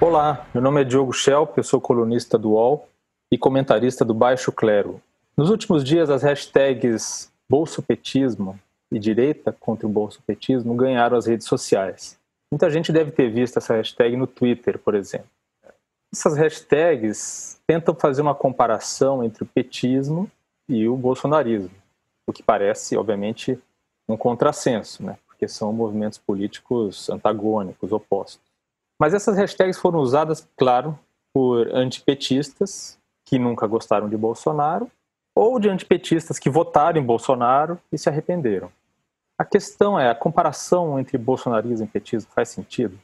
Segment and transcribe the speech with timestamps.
[0.00, 2.88] Olá, meu nome é Diogo Schelp, eu sou colunista do UOL
[3.32, 5.02] e comentarista do Baixo Clero.
[5.36, 8.56] Nos últimos dias, as hashtags bolsopetismo
[8.92, 12.16] e direita contra o bolsopetismo ganharam as redes sociais.
[12.48, 15.26] Muita gente deve ter visto essa hashtag no Twitter, por exemplo.
[16.14, 20.30] Essas hashtags tentam fazer uma comparação entre o petismo
[20.68, 21.74] e o bolsonarismo,
[22.24, 23.58] o que parece, obviamente,
[24.08, 25.18] um contrassenso, né?
[25.26, 28.47] porque são movimentos políticos antagônicos, opostos.
[28.98, 30.98] Mas essas hashtags foram usadas, claro,
[31.32, 34.90] por antipetistas que nunca gostaram de Bolsonaro
[35.34, 38.72] ou de antipetistas que votaram em Bolsonaro e se arrependeram.
[39.38, 42.98] A questão é, a comparação entre bolsonarismo e petismo faz sentido?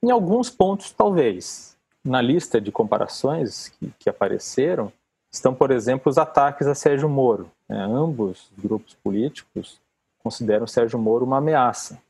[0.00, 1.76] Em alguns pontos, talvez.
[2.04, 4.92] Na lista de comparações que, que apareceram,
[5.32, 7.50] estão, por exemplo, os ataques a Sérgio Moro.
[7.68, 7.82] Né?
[7.82, 9.80] Ambos os grupos políticos
[10.22, 12.00] consideram Sérgio Moro uma ameaça.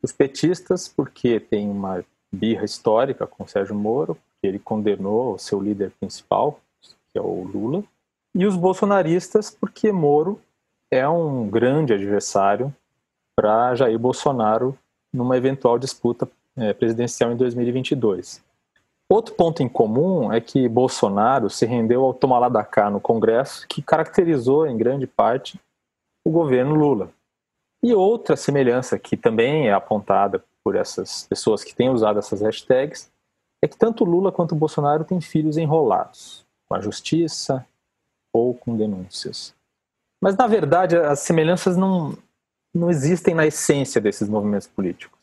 [0.00, 5.60] Os petistas, porque tem uma birra histórica com Sérgio Moro, que ele condenou o seu
[5.60, 7.82] líder principal, que é o Lula,
[8.34, 10.40] e os bolsonaristas, porque Moro
[10.90, 12.74] é um grande adversário
[13.36, 14.76] para Jair Bolsonaro
[15.12, 18.42] numa eventual disputa é, presidencial em 2022.
[19.10, 23.00] Outro ponto em comum é que Bolsonaro se rendeu ao tomar lá da cá no
[23.00, 25.58] Congresso, que caracterizou em grande parte
[26.24, 27.10] o governo Lula.
[27.82, 33.10] E outra semelhança que também é apontada por essas pessoas que têm usado essas hashtags
[33.62, 37.66] é que tanto Lula quanto Bolsonaro têm filhos enrolados com a justiça
[38.32, 39.54] ou com denúncias.
[40.20, 42.16] Mas, na verdade, as semelhanças não,
[42.74, 45.18] não existem na essência desses movimentos políticos.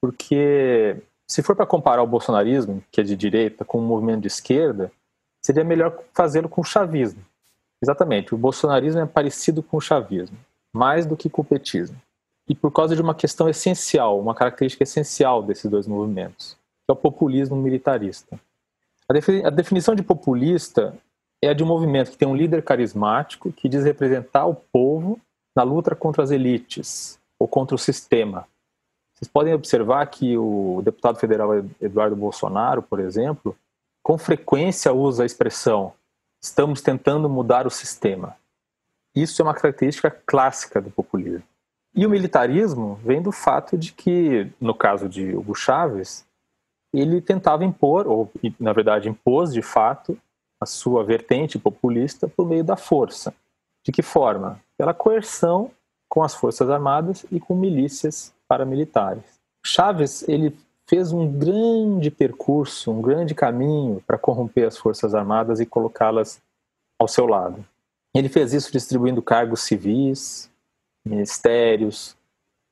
[0.00, 4.28] Porque, se for para comparar o bolsonarismo, que é de direita, com um movimento de
[4.28, 4.90] esquerda,
[5.44, 7.24] seria melhor fazê-lo com o chavismo.
[7.80, 10.38] Exatamente, o bolsonarismo é parecido com o chavismo
[10.72, 12.00] mais do que com o petismo.
[12.48, 16.92] E por causa de uma questão essencial, uma característica essencial desses dois movimentos, que é
[16.92, 18.40] o populismo militarista.
[19.08, 20.96] A definição de populista
[21.42, 25.20] é a de um movimento que tem um líder carismático que diz representar o povo
[25.54, 28.46] na luta contra as elites ou contra o sistema.
[29.14, 31.50] Vocês podem observar que o deputado federal
[31.80, 33.56] Eduardo Bolsonaro, por exemplo,
[34.02, 35.92] com frequência usa a expressão
[36.42, 38.36] estamos tentando mudar o sistema.
[39.14, 41.42] Isso é uma característica clássica do populismo.
[41.98, 46.24] E o militarismo vem do fato de que, no caso de Hugo Chávez,
[46.94, 50.16] ele tentava impor, ou na verdade impôs de fato,
[50.60, 53.34] a sua vertente populista por meio da força.
[53.84, 54.60] De que forma?
[54.76, 55.72] Pela coerção
[56.08, 59.24] com as forças armadas e com milícias paramilitares.
[59.66, 65.66] Chávez ele fez um grande percurso, um grande caminho para corromper as forças armadas e
[65.66, 66.40] colocá-las
[66.96, 67.66] ao seu lado.
[68.14, 70.48] Ele fez isso distribuindo cargos civis,
[71.08, 72.16] ministérios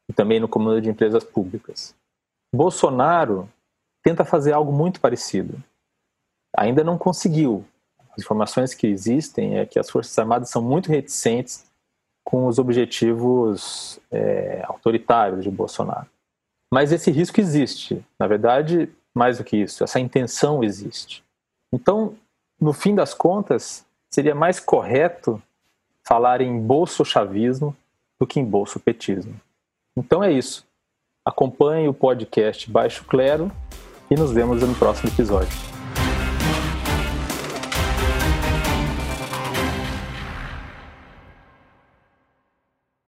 [0.09, 1.95] e também no comando de empresas públicas.
[2.55, 3.49] Bolsonaro
[4.03, 5.63] tenta fazer algo muito parecido.
[6.57, 7.65] Ainda não conseguiu.
[8.13, 11.67] As informações que existem é que as Forças Armadas são muito reticentes
[12.25, 16.07] com os objetivos é, autoritários de Bolsonaro.
[16.73, 18.05] Mas esse risco existe.
[18.19, 21.25] Na verdade, mais do que isso, essa intenção existe.
[21.73, 22.17] Então,
[22.61, 25.41] no fim das contas, seria mais correto
[26.03, 27.77] falar em bolso-chavismo
[28.21, 29.41] do que em bolso-petismo.
[29.97, 30.67] Então é isso.
[31.25, 33.51] Acompanhe o podcast Baixo Clero
[34.11, 35.76] e nos vemos no próximo episódio.